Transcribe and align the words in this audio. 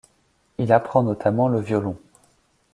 Il 0.57 0.73
apprend 0.73 1.03
notamment 1.03 1.47
le 1.47 1.59
violon. 1.59 1.95